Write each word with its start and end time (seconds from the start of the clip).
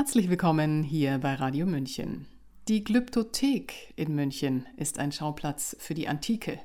Herzlich 0.00 0.30
willkommen 0.30 0.82
hier 0.82 1.18
bei 1.18 1.34
Radio 1.34 1.66
München. 1.66 2.24
Die 2.68 2.82
Glyptothek 2.82 3.92
in 3.96 4.14
München 4.14 4.64
ist 4.78 4.98
ein 4.98 5.12
Schauplatz 5.12 5.76
für 5.78 5.92
die 5.92 6.08
Antike 6.08 6.58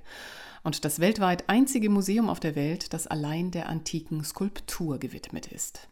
und 0.64 0.86
das 0.86 1.02
weltweit 1.02 1.50
einzige 1.50 1.90
Museum 1.90 2.30
auf 2.30 2.40
der 2.40 2.56
Welt, 2.56 2.94
das 2.94 3.08
allein 3.08 3.52
der 3.52 3.68
antiken 3.68 4.24
Skulptur 4.24 5.00
gewidmet 5.00 5.48
ist. 5.48 5.90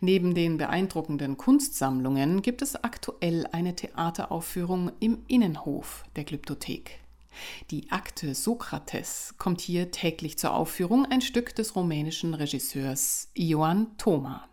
Neben 0.00 0.32
den 0.32 0.56
beeindruckenden 0.56 1.36
Kunstsammlungen 1.36 2.40
gibt 2.40 2.62
es 2.62 2.74
aktuell 2.74 3.46
eine 3.52 3.76
Theateraufführung 3.76 4.92
im 4.98 5.24
Innenhof 5.28 6.04
der 6.16 6.24
Glyptothek. 6.24 7.00
Die 7.70 7.92
Akte 7.92 8.34
Sokrates 8.34 9.34
kommt 9.36 9.60
hier 9.60 9.90
täglich 9.90 10.38
zur 10.38 10.54
Aufführung, 10.54 11.04
ein 11.04 11.20
Stück 11.20 11.54
des 11.54 11.76
rumänischen 11.76 12.32
Regisseurs 12.32 13.28
Ioan 13.34 13.94
Thoma. 13.98 14.48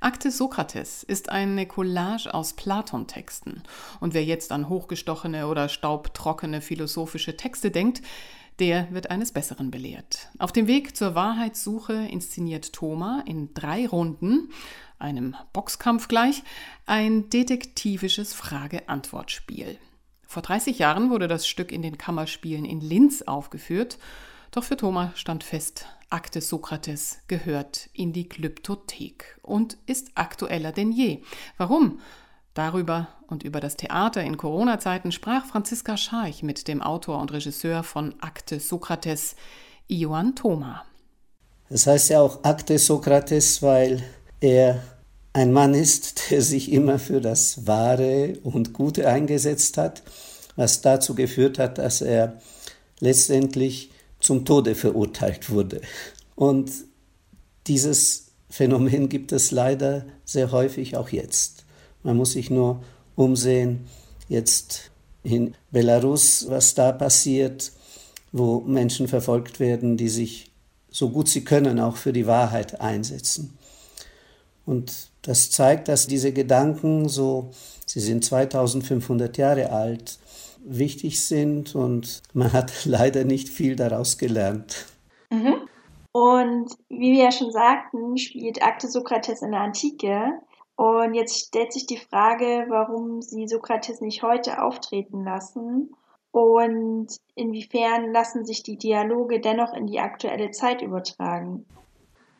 Akte 0.00 0.30
Sokrates 0.30 1.02
ist 1.02 1.28
eine 1.28 1.66
Collage 1.66 2.32
aus 2.32 2.54
Platon-Texten. 2.54 3.62
Und 4.00 4.14
wer 4.14 4.24
jetzt 4.24 4.52
an 4.52 4.68
hochgestochene 4.68 5.46
oder 5.46 5.68
staubtrockene 5.68 6.60
philosophische 6.60 7.36
Texte 7.36 7.70
denkt, 7.70 8.02
der 8.58 8.92
wird 8.92 9.10
eines 9.10 9.32
Besseren 9.32 9.70
belehrt. 9.70 10.28
Auf 10.38 10.52
dem 10.52 10.66
Weg 10.66 10.96
zur 10.96 11.14
Wahrheitssuche 11.14 11.94
inszeniert 11.94 12.72
Thoma 12.72 13.22
in 13.26 13.54
drei 13.54 13.86
Runden, 13.86 14.50
einem 14.98 15.34
Boxkampf 15.52 16.08
gleich, 16.08 16.42
ein 16.86 17.28
detektivisches 17.30 18.34
Frage-Antwort-Spiel. 18.34 19.78
Vor 20.26 20.42
30 20.42 20.78
Jahren 20.78 21.10
wurde 21.10 21.28
das 21.28 21.46
Stück 21.46 21.72
in 21.72 21.82
den 21.82 21.98
Kammerspielen 21.98 22.64
in 22.64 22.80
Linz 22.80 23.22
aufgeführt, 23.22 23.98
doch 24.50 24.64
für 24.64 24.76
Thoma 24.76 25.12
stand 25.14 25.44
fest, 25.44 25.86
Akte 26.12 26.42
Sokrates 26.42 27.18
gehört 27.26 27.88
in 27.94 28.12
die 28.12 28.28
Glyptothek 28.28 29.38
und 29.40 29.78
ist 29.86 30.08
aktueller 30.14 30.70
denn 30.70 30.92
je. 30.92 31.22
Warum? 31.56 32.00
Darüber 32.52 33.08
und 33.28 33.44
über 33.44 33.60
das 33.60 33.76
Theater 33.76 34.22
in 34.22 34.36
Corona-Zeiten 34.36 35.10
sprach 35.10 35.46
Franziska 35.46 35.96
Scharch 35.96 36.42
mit 36.42 36.68
dem 36.68 36.82
Autor 36.82 37.18
und 37.18 37.32
Regisseur 37.32 37.82
von 37.82 38.14
Akte 38.20 38.60
Sokrates, 38.60 39.36
Ioan 39.88 40.36
Thoma. 40.36 40.84
Es 41.70 41.86
heißt 41.86 42.10
ja 42.10 42.20
auch 42.20 42.44
Akte 42.44 42.78
Sokrates, 42.78 43.62
weil 43.62 44.02
er 44.40 44.82
ein 45.32 45.50
Mann 45.50 45.72
ist, 45.72 46.30
der 46.30 46.42
sich 46.42 46.70
immer 46.70 46.98
für 46.98 47.22
das 47.22 47.66
Wahre 47.66 48.38
und 48.42 48.74
Gute 48.74 49.08
eingesetzt 49.08 49.78
hat, 49.78 50.02
was 50.56 50.82
dazu 50.82 51.14
geführt 51.14 51.58
hat, 51.58 51.78
dass 51.78 52.02
er 52.02 52.38
letztendlich 53.00 53.91
zum 54.22 54.44
Tode 54.44 54.74
verurteilt 54.74 55.50
wurde. 55.50 55.82
Und 56.34 56.70
dieses 57.66 58.28
Phänomen 58.48 59.08
gibt 59.08 59.32
es 59.32 59.50
leider 59.50 60.06
sehr 60.24 60.52
häufig 60.52 60.96
auch 60.96 61.10
jetzt. 61.10 61.64
Man 62.02 62.16
muss 62.16 62.32
sich 62.32 62.50
nur 62.50 62.82
umsehen, 63.14 63.86
jetzt 64.28 64.90
in 65.22 65.54
Belarus, 65.70 66.46
was 66.48 66.74
da 66.74 66.92
passiert, 66.92 67.72
wo 68.32 68.60
Menschen 68.60 69.08
verfolgt 69.08 69.60
werden, 69.60 69.96
die 69.96 70.08
sich 70.08 70.50
so 70.90 71.10
gut 71.10 71.28
sie 71.28 71.44
können 71.44 71.80
auch 71.80 71.96
für 71.96 72.12
die 72.12 72.26
Wahrheit 72.26 72.80
einsetzen. 72.80 73.56
Und 74.66 75.10
das 75.22 75.50
zeigt, 75.50 75.88
dass 75.88 76.06
diese 76.06 76.32
Gedanken 76.32 77.08
so, 77.08 77.50
sie 77.86 78.00
sind 78.00 78.24
2500 78.24 79.36
Jahre 79.38 79.70
alt, 79.70 80.18
wichtig 80.64 81.24
sind 81.24 81.74
und 81.74 82.22
man 82.34 82.52
hat 82.52 82.72
leider 82.84 83.24
nicht 83.24 83.48
viel 83.48 83.76
daraus 83.76 84.18
gelernt. 84.18 84.86
Mhm. 85.30 85.54
Und 86.12 86.76
wie 86.88 87.12
wir 87.12 87.24
ja 87.24 87.32
schon 87.32 87.52
sagten, 87.52 88.18
spielt 88.18 88.62
Akte 88.62 88.88
Sokrates 88.88 89.42
in 89.42 89.52
der 89.52 89.60
Antike. 89.62 90.40
Und 90.76 91.14
jetzt 91.14 91.46
stellt 91.46 91.72
sich 91.72 91.86
die 91.86 91.96
Frage, 91.96 92.66
warum 92.68 93.22
sie 93.22 93.46
Sokrates 93.46 94.00
nicht 94.00 94.22
heute 94.22 94.62
auftreten 94.62 95.24
lassen 95.24 95.94
und 96.32 97.08
inwiefern 97.34 98.10
lassen 98.10 98.44
sich 98.46 98.62
die 98.62 98.78
Dialoge 98.78 99.38
dennoch 99.38 99.74
in 99.74 99.86
die 99.86 100.00
aktuelle 100.00 100.50
Zeit 100.50 100.80
übertragen. 100.80 101.66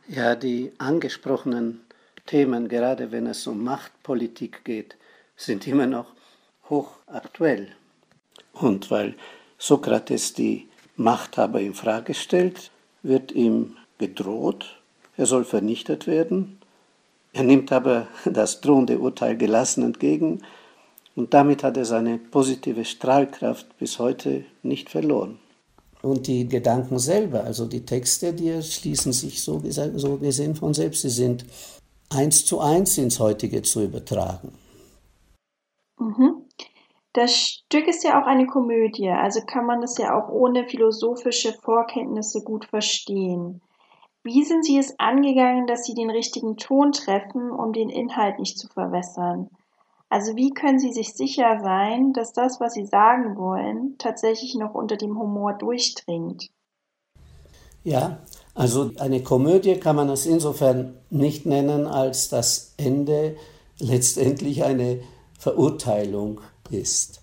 Ja, 0.08 0.34
die 0.34 0.72
angesprochenen 0.78 1.84
Themen, 2.26 2.68
gerade 2.68 3.12
wenn 3.12 3.26
es 3.26 3.46
um 3.46 3.62
Machtpolitik 3.62 4.64
geht, 4.64 4.96
sind 5.36 5.66
immer 5.66 5.86
noch 5.86 6.14
hochaktuell. 6.70 7.76
Und 8.52 8.90
weil 8.90 9.14
Sokrates 9.58 10.34
die 10.34 10.68
Machthaber 10.96 11.60
in 11.60 11.74
Frage 11.74 12.14
stellt, 12.14 12.70
wird 13.02 13.32
ihm 13.32 13.76
gedroht, 13.98 14.78
er 15.16 15.26
soll 15.26 15.44
vernichtet 15.44 16.06
werden. 16.06 16.58
Er 17.32 17.44
nimmt 17.44 17.72
aber 17.72 18.08
das 18.24 18.60
drohende 18.60 18.98
Urteil 18.98 19.36
gelassen 19.36 19.84
entgegen 19.84 20.42
und 21.14 21.34
damit 21.34 21.62
hat 21.62 21.76
er 21.76 21.84
seine 21.84 22.18
positive 22.18 22.84
Strahlkraft 22.84 23.78
bis 23.78 23.98
heute 23.98 24.44
nicht 24.62 24.90
verloren. 24.90 25.38
Und 26.00 26.26
die 26.26 26.48
Gedanken 26.48 26.98
selber, 26.98 27.44
also 27.44 27.66
die 27.66 27.84
Texte, 27.84 28.32
die 28.32 28.60
schließen 28.62 29.12
sich 29.12 29.42
so, 29.42 29.62
so 29.96 30.16
gesehen 30.16 30.56
von 30.56 30.74
selbst. 30.74 31.02
Sie 31.02 31.10
sind 31.10 31.44
eins 32.10 32.44
zu 32.44 32.60
eins 32.60 32.98
ins 32.98 33.20
heutige 33.20 33.62
zu 33.62 33.82
übertragen. 33.82 34.52
Mhm. 36.00 36.31
Das 37.12 37.36
Stück 37.36 37.88
ist 37.88 38.04
ja 38.04 38.20
auch 38.20 38.26
eine 38.26 38.46
Komödie, 38.46 39.10
also 39.10 39.40
kann 39.42 39.66
man 39.66 39.82
es 39.82 39.98
ja 39.98 40.16
auch 40.16 40.30
ohne 40.30 40.66
philosophische 40.66 41.52
Vorkenntnisse 41.52 42.42
gut 42.42 42.64
verstehen. 42.64 43.60
Wie 44.22 44.44
sind 44.44 44.64
Sie 44.64 44.78
es 44.78 44.98
angegangen, 44.98 45.66
dass 45.66 45.84
Sie 45.84 45.94
den 45.94 46.08
richtigen 46.08 46.56
Ton 46.56 46.92
treffen, 46.92 47.50
um 47.50 47.72
den 47.72 47.90
Inhalt 47.90 48.38
nicht 48.38 48.58
zu 48.58 48.68
verwässern? 48.68 49.50
Also 50.08 50.36
wie 50.36 50.50
können 50.50 50.78
Sie 50.78 50.92
sich 50.92 51.14
sicher 51.14 51.60
sein, 51.62 52.12
dass 52.12 52.32
das, 52.32 52.60
was 52.60 52.74
Sie 52.74 52.86
sagen 52.86 53.36
wollen, 53.36 53.96
tatsächlich 53.98 54.54
noch 54.54 54.74
unter 54.74 54.96
dem 54.96 55.18
Humor 55.18 55.54
durchdringt? 55.54 56.50
Ja, 57.82 58.18
also 58.54 58.90
eine 58.98 59.22
Komödie 59.22 59.76
kann 59.76 59.96
man 59.96 60.08
es 60.08 60.24
insofern 60.24 60.98
nicht 61.10 61.46
nennen, 61.46 61.86
als 61.86 62.28
das 62.28 62.74
Ende 62.76 63.36
letztendlich 63.78 64.64
eine 64.64 65.00
Verurteilung 65.42 66.40
ist. 66.70 67.20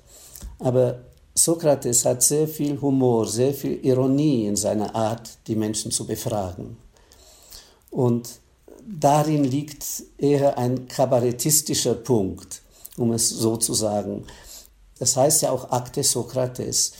Aber 0.59 1.05
Sokrates 1.33 2.03
hat 2.03 2.21
sehr 2.21 2.49
viel 2.49 2.81
Humor, 2.81 3.25
sehr 3.25 3.53
viel 3.53 3.79
Ironie 3.85 4.45
in 4.45 4.57
seiner 4.57 4.93
Art, 4.93 5.37
die 5.47 5.55
Menschen 5.55 5.89
zu 5.89 6.05
befragen. 6.05 6.75
Und 7.89 8.41
darin 8.85 9.45
liegt 9.45 9.85
eher 10.17 10.57
ein 10.57 10.89
kabarettistischer 10.89 11.95
Punkt, 11.95 12.61
um 12.97 13.13
es 13.13 13.29
so 13.29 13.55
zu 13.55 13.73
sagen. 13.73 14.25
Das 14.97 15.15
heißt 15.15 15.43
ja 15.43 15.51
auch 15.51 15.71
Akte 15.71 16.03
Sokrates. 16.03 16.91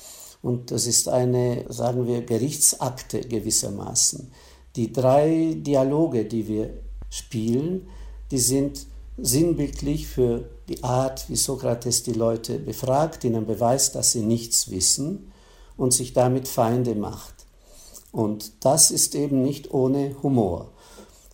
Und 0.42 0.72
das 0.72 0.86
ist 0.86 1.10
eine, 1.10 1.66
sagen 1.68 2.08
wir, 2.08 2.22
Gerichtsakte 2.22 3.20
gewissermaßen. 3.20 4.32
Die 4.78 4.94
drei 4.94 5.58
Dialoge, 5.58 6.24
die 6.24 6.48
wir 6.48 6.70
spielen, 7.10 7.90
die 8.32 8.40
sind 8.40 8.88
sinnbildlich 9.22 10.08
für 10.08 10.50
die 10.68 10.84
Art, 10.84 11.30
wie 11.30 11.36
Sokrates 11.36 12.04
die 12.04 12.14
Leute 12.14 12.60
befragt, 12.60 13.24
ihnen 13.24 13.46
beweist, 13.46 13.96
dass 13.96 14.12
sie 14.12 14.22
nichts 14.22 14.72
wissen 14.72 15.32
und 15.78 15.94
sich 15.94 16.14
damit 16.14 16.48
Feinde 16.48 16.96
macht. 16.96 17.34
Und 18.12 18.66
das 18.66 18.92
ist 18.92 19.16
eben 19.16 19.42
nicht 19.44 19.74
ohne 19.74 20.16
Humor. 20.24 20.72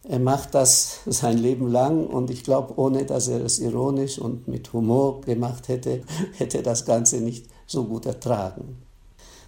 Er 0.07 0.19
macht 0.19 0.53
das 0.53 0.99
sein 1.05 1.37
Leben 1.37 1.67
lang 1.67 2.07
und 2.07 2.29
ich 2.29 2.43
glaube, 2.43 2.77
ohne 2.77 3.05
dass 3.05 3.27
er 3.27 3.43
es 3.43 3.59
ironisch 3.59 4.19
und 4.19 4.47
mit 4.47 4.71
Humor 4.73 5.21
gemacht 5.21 5.67
hätte, 5.67 6.03
hätte 6.33 6.57
er 6.57 6.63
das 6.63 6.85
Ganze 6.85 7.17
nicht 7.17 7.47
so 7.65 7.85
gut 7.85 8.05
ertragen. 8.05 8.77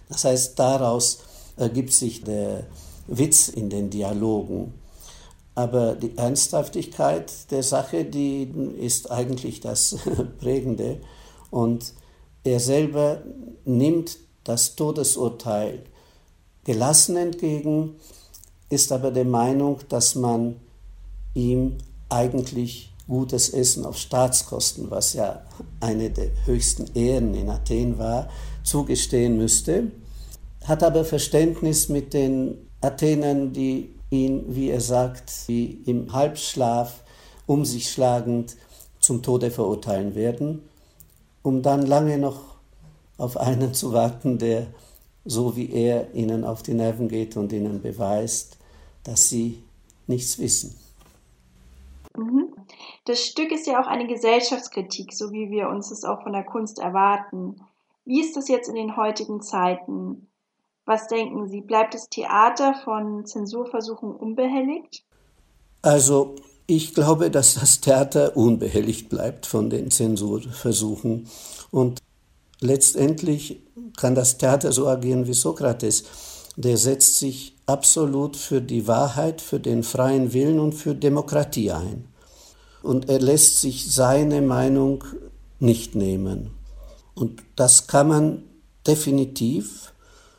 Das 0.08 0.24
heißt, 0.24 0.58
daraus 0.58 1.18
ergibt 1.56 1.92
sich 1.92 2.24
der 2.24 2.66
Witz 3.06 3.48
in 3.48 3.70
den 3.70 3.90
Dialogen. 3.90 4.74
Aber 5.58 5.96
die 5.96 6.16
Ernsthaftigkeit 6.16 7.50
der 7.50 7.64
Sache, 7.64 8.04
die 8.04 8.44
ist 8.78 9.10
eigentlich 9.10 9.58
das 9.58 9.96
Prägende. 10.38 11.00
Und 11.50 11.94
er 12.44 12.60
selber 12.60 13.24
nimmt 13.64 14.18
das 14.44 14.76
Todesurteil 14.76 15.82
gelassen 16.62 17.16
entgegen, 17.16 17.96
ist 18.70 18.92
aber 18.92 19.10
der 19.10 19.24
Meinung, 19.24 19.80
dass 19.88 20.14
man 20.14 20.60
ihm 21.34 21.78
eigentlich 22.08 22.94
gutes 23.08 23.48
Essen 23.48 23.84
auf 23.84 23.98
Staatskosten, 23.98 24.92
was 24.92 25.14
ja 25.14 25.42
eine 25.80 26.10
der 26.10 26.30
höchsten 26.44 26.86
Ehren 26.94 27.34
in 27.34 27.50
Athen 27.50 27.98
war, 27.98 28.28
zugestehen 28.62 29.36
müsste, 29.36 29.90
hat 30.66 30.84
aber 30.84 31.04
Verständnis 31.04 31.88
mit 31.88 32.14
den 32.14 32.58
Athenern, 32.80 33.52
die 33.52 33.97
ihn, 34.10 34.44
wie 34.48 34.70
er 34.70 34.80
sagt, 34.80 35.32
wie 35.46 35.82
im 35.86 36.12
Halbschlaf 36.12 37.02
um 37.46 37.64
sich 37.64 37.90
schlagend 37.90 38.56
zum 39.00 39.22
Tode 39.22 39.50
verurteilen 39.50 40.14
werden, 40.14 40.62
um 41.42 41.62
dann 41.62 41.82
lange 41.82 42.18
noch 42.18 42.56
auf 43.16 43.36
einen 43.36 43.74
zu 43.74 43.92
warten, 43.92 44.38
der 44.38 44.68
so 45.24 45.56
wie 45.56 45.70
er 45.70 46.14
ihnen 46.14 46.44
auf 46.44 46.62
die 46.62 46.74
Nerven 46.74 47.08
geht 47.08 47.36
und 47.36 47.52
ihnen 47.52 47.82
beweist, 47.82 48.58
dass 49.04 49.28
sie 49.28 49.62
nichts 50.06 50.38
wissen. 50.38 50.74
Mhm. 52.16 52.54
Das 53.04 53.24
Stück 53.24 53.52
ist 53.52 53.66
ja 53.66 53.80
auch 53.82 53.86
eine 53.86 54.06
Gesellschaftskritik, 54.06 55.12
so 55.12 55.32
wie 55.32 55.50
wir 55.50 55.68
uns 55.68 55.90
es 55.90 56.04
auch 56.04 56.22
von 56.22 56.32
der 56.32 56.44
Kunst 56.44 56.78
erwarten. 56.78 57.56
Wie 58.04 58.20
ist 58.20 58.36
das 58.36 58.48
jetzt 58.48 58.68
in 58.68 58.74
den 58.74 58.96
heutigen 58.96 59.40
Zeiten? 59.40 60.28
Was 60.88 61.06
denken 61.06 61.48
Sie, 61.48 61.60
bleibt 61.60 61.92
das 61.92 62.08
Theater 62.08 62.74
von 62.82 63.26
Zensurversuchen 63.26 64.10
unbehelligt? 64.10 65.04
Also 65.82 66.36
ich 66.66 66.94
glaube, 66.94 67.30
dass 67.30 67.54
das 67.54 67.80
Theater 67.80 68.36
unbehelligt 68.36 69.08
bleibt 69.08 69.46
von 69.46 69.68
den 69.68 69.90
Zensurversuchen. 69.90 71.28
Und 71.70 72.00
letztendlich 72.60 73.60
kann 73.98 74.14
das 74.14 74.38
Theater 74.38 74.72
so 74.72 74.88
agieren 74.88 75.26
wie 75.26 75.34
Sokrates. 75.34 76.04
Der 76.56 76.78
setzt 76.78 77.18
sich 77.18 77.56
absolut 77.66 78.36
für 78.36 78.62
die 78.62 78.88
Wahrheit, 78.88 79.42
für 79.42 79.60
den 79.60 79.82
freien 79.82 80.32
Willen 80.32 80.58
und 80.58 80.72
für 80.72 80.94
Demokratie 80.94 81.70
ein 81.70 82.08
und 82.82 83.08
er 83.08 83.20
lässt 83.20 83.58
sich 83.58 83.92
seine 83.92 84.40
Meinung 84.40 85.04
nicht 85.58 85.94
nehmen. 85.94 86.50
Und 87.14 87.42
das 87.56 87.86
kann 87.86 88.08
man 88.08 88.42
definitiv. 88.86 89.92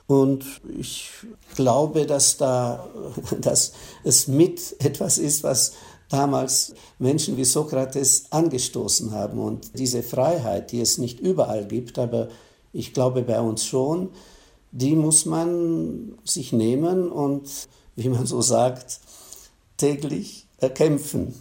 Und 0.10 0.44
ich 0.80 1.12
glaube, 1.54 2.08
dass 2.08 2.38
da, 2.38 2.90
dass 3.40 3.74
es 4.04 4.28
mit 4.28 4.76
etwas 4.84 5.20
ist, 5.20 5.44
was 5.44 5.74
damals 6.10 6.74
Menschen 6.98 7.38
wie 7.38 7.46
Sokrates 7.46 8.26
angestoßen 8.32 9.12
haben. 9.12 9.38
Und 9.38 9.78
diese 9.78 10.02
Freiheit, 10.02 10.72
die 10.72 10.82
es 10.82 10.98
nicht 10.98 11.20
überall 11.20 11.68
gibt, 11.68 12.00
aber 12.00 12.30
ich 12.74 12.96
glaube 12.96 13.22
bei 13.22 13.40
uns 13.40 13.64
schon, 13.64 14.10
die 14.72 14.96
muss 14.96 15.26
man 15.26 16.18
sich 16.24 16.54
nehmen 16.54 17.12
und, 17.12 17.48
wie 17.96 18.10
man 18.10 18.26
so 18.26 18.42
sagt, 18.42 19.02
täglich 19.78 20.48
erkämpfen. 20.58 21.36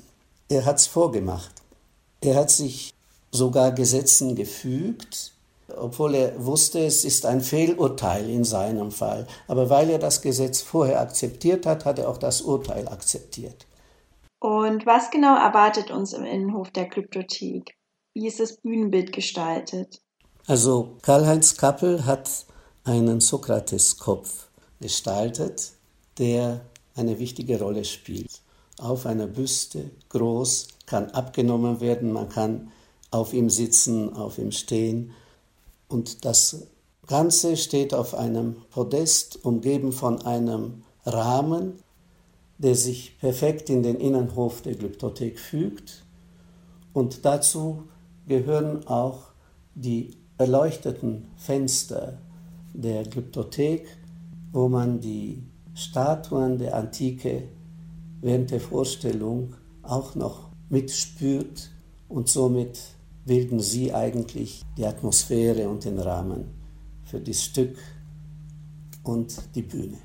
Er 0.50 0.66
hat 0.66 0.76
es 0.76 0.86
vorgemacht. 0.86 1.52
Er 2.20 2.34
hat 2.34 2.50
sich 2.50 2.92
sogar 3.32 3.72
Gesetzen 3.72 4.34
gefügt, 4.34 5.32
obwohl 5.80 6.14
er 6.14 6.44
wusste, 6.44 6.80
es 6.84 7.04
ist 7.04 7.26
ein 7.26 7.40
Fehlurteil 7.40 8.28
in 8.28 8.44
seinem 8.44 8.90
Fall. 8.90 9.26
Aber 9.46 9.70
weil 9.70 9.90
er 9.90 9.98
das 9.98 10.22
Gesetz 10.22 10.60
vorher 10.60 11.00
akzeptiert 11.00 11.66
hat, 11.66 11.84
hat 11.84 11.98
er 11.98 12.08
auch 12.08 12.18
das 12.18 12.40
Urteil 12.42 12.88
akzeptiert. 12.88 13.66
Und 14.40 14.86
was 14.86 15.10
genau 15.10 15.36
erwartet 15.36 15.90
uns 15.90 16.12
im 16.12 16.24
Innenhof 16.24 16.70
der 16.70 16.86
Glyptothek? 16.86 17.74
Wie 18.14 18.26
ist 18.26 18.40
das 18.40 18.56
Bühnenbild 18.56 19.12
gestaltet? 19.12 20.00
Also 20.46 20.96
Karl-Heinz 21.02 21.56
Kappel 21.56 22.06
hat 22.06 22.46
einen 22.84 23.20
Sokrates-Kopf 23.20 24.48
gestaltet, 24.80 25.72
der 26.18 26.60
eine 26.94 27.18
wichtige 27.18 27.58
Rolle 27.60 27.84
spielt 27.84 28.40
auf 28.78 29.06
einer 29.06 29.26
Büste, 29.26 29.90
groß, 30.08 30.68
kann 30.86 31.10
abgenommen 31.10 31.80
werden, 31.80 32.12
man 32.12 32.28
kann 32.28 32.70
auf 33.10 33.32
ihm 33.32 33.50
sitzen, 33.50 34.12
auf 34.14 34.38
ihm 34.38 34.52
stehen. 34.52 35.12
Und 35.88 36.24
das 36.24 36.68
Ganze 37.06 37.56
steht 37.56 37.94
auf 37.94 38.14
einem 38.14 38.56
Podest, 38.70 39.44
umgeben 39.44 39.92
von 39.92 40.22
einem 40.22 40.84
Rahmen, 41.04 41.74
der 42.58 42.74
sich 42.74 43.18
perfekt 43.18 43.70
in 43.70 43.82
den 43.82 43.96
Innenhof 43.96 44.62
der 44.62 44.74
Glyptothek 44.74 45.38
fügt. 45.38 46.04
Und 46.92 47.24
dazu 47.24 47.84
gehören 48.26 48.86
auch 48.86 49.28
die 49.74 50.16
erleuchteten 50.36 51.28
Fenster 51.36 52.18
der 52.74 53.04
Glyptothek, 53.04 53.86
wo 54.52 54.68
man 54.68 55.00
die 55.00 55.42
Statuen 55.74 56.58
der 56.58 56.76
Antike 56.76 57.48
während 58.20 58.50
der 58.50 58.60
Vorstellung 58.60 59.54
auch 59.82 60.14
noch 60.14 60.48
mitspürt 60.68 61.70
und 62.08 62.28
somit 62.28 62.78
bilden 63.28 63.60
sie 63.60 63.94
eigentlich 63.94 64.64
die 64.76 64.86
Atmosphäre 64.86 65.68
und 65.68 65.84
den 65.84 66.00
Rahmen 66.00 66.48
für 67.04 67.20
das 67.20 67.44
Stück 67.44 67.76
und 69.04 69.36
die 69.54 69.62
Bühne. 69.62 69.98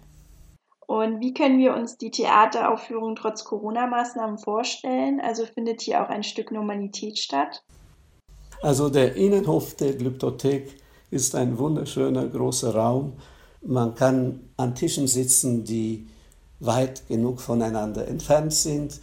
Und 0.85 1.21
wie 1.21 1.33
können 1.33 1.57
wir 1.57 1.73
uns 1.73 1.97
die 1.97 2.11
Theateraufführung 2.11 3.15
trotz 3.15 3.45
Corona-Maßnahmen 3.45 4.37
vorstellen? 4.37 5.21
Also 5.21 5.45
findet 5.45 5.81
hier 5.81 6.03
auch 6.03 6.09
ein 6.09 6.23
Stück 6.23 6.51
Normalität 6.51 7.17
statt? 7.17 7.63
Also 8.61 8.89
der 8.89 9.15
Innenhof 9.15 9.75
der 9.75 9.93
Glyptothek 9.93 10.75
ist 11.09 11.33
ein 11.35 11.57
wunderschöner 11.57 12.27
großer 12.27 12.75
Raum. 12.75 13.13
Man 13.61 13.95
kann 13.95 14.49
an 14.57 14.75
Tischen 14.75 15.07
sitzen, 15.07 15.63
die 15.63 16.07
weit 16.59 17.07
genug 17.07 17.39
voneinander 17.39 18.07
entfernt 18.07 18.53
sind 18.53 18.99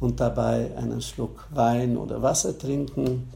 und 0.00 0.20
dabei 0.20 0.76
einen 0.76 1.00
Schluck 1.00 1.48
Wein 1.50 1.96
oder 1.96 2.22
Wasser 2.22 2.56
trinken 2.56 3.30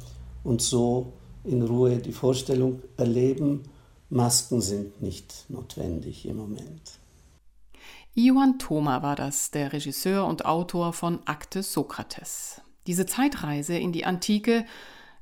und 0.44 0.62
so 0.62 1.12
in 1.44 1.62
Ruhe 1.62 1.98
die 1.98 2.12
Vorstellung 2.12 2.82
erleben. 2.96 3.64
Masken 4.10 4.60
sind 4.60 5.02
nicht 5.02 5.44
notwendig 5.48 6.26
im 6.26 6.36
Moment. 6.36 6.98
Iwan 8.14 8.58
Thoma 8.58 9.02
war 9.02 9.16
das, 9.16 9.50
der 9.50 9.72
Regisseur 9.72 10.26
und 10.26 10.44
Autor 10.44 10.92
von 10.92 11.20
Akte 11.26 11.62
Sokrates. 11.62 12.60
Diese 12.86 13.06
Zeitreise 13.06 13.76
in 13.76 13.92
die 13.92 14.06
Antike 14.06 14.64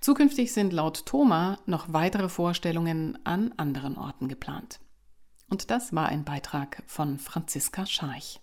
Zukünftig 0.00 0.52
sind 0.52 0.72
laut 0.72 1.06
Thoma 1.06 1.58
noch 1.66 1.92
weitere 1.92 2.28
Vorstellungen 2.28 3.18
an 3.24 3.52
anderen 3.56 3.96
Orten 3.96 4.28
geplant. 4.28 4.80
Und 5.48 5.70
das 5.70 5.94
war 5.94 6.08
ein 6.08 6.24
Beitrag 6.24 6.82
von 6.86 7.18
Franziska 7.18 7.86
Scharch. 7.86 8.40